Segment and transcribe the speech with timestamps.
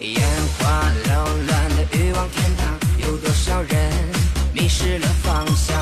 [0.00, 0.26] 眼
[0.58, 3.92] 花缭乱的欲望天堂，有多少人
[4.54, 5.76] 迷失了方向？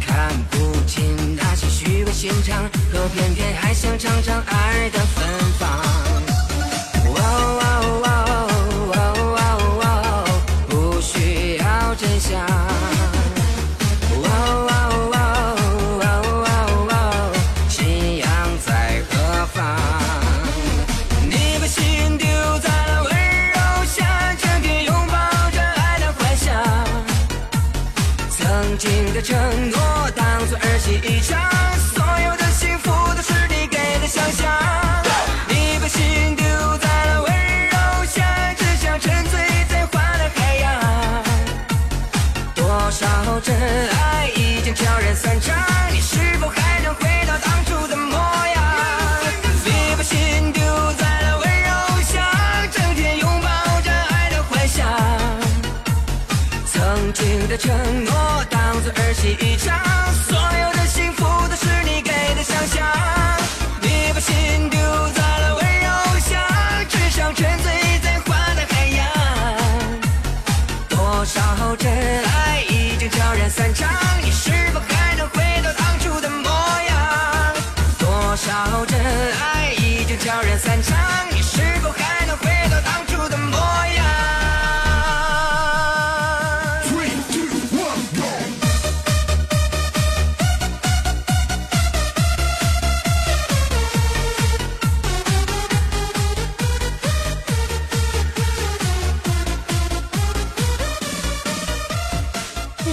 [0.00, 5.24] 看不清那些虚伪心肠，可偏偏还想尝尝爱的芬
[5.58, 6.33] 芳。
[28.74, 29.38] 曾经的承
[29.70, 29.78] 诺
[30.16, 31.40] 当作儿戏一场，
[31.94, 34.50] 所有的幸福都是你给的想象。
[35.48, 36.44] 你把心丢
[36.78, 38.24] 在了温柔乡，
[38.58, 41.22] 只想沉醉在欢乐海洋。
[42.56, 45.54] 多少真爱已经悄然散场，
[45.92, 48.58] 你是否还能回到当初的模样？
[49.64, 50.64] 你把心丢
[50.98, 52.26] 在了温柔乡，
[52.72, 54.84] 整天拥抱着爱的幻想。
[56.66, 57.72] 曾经的承
[58.04, 59.78] 诺当作儿戏一场，
[60.26, 62.84] 所有的幸福都是你给的想象。
[63.80, 64.80] 你把心丢
[65.14, 66.42] 在了温柔乡，
[66.88, 67.70] 只想沉醉
[68.02, 69.06] 在欢乐海洋。
[70.88, 71.88] 多少真
[72.24, 73.88] 爱已经悄然散场，
[74.24, 77.54] 你是否还能回到当初的模样？
[77.96, 80.98] 多少真爱已经悄然散场，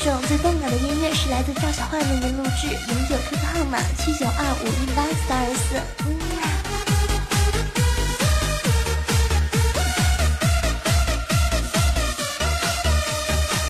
[0.00, 6.23] 这种最动感的音乐是来自赵小坏妹妹录制，永久 QQ 号码七九二五一八四二四。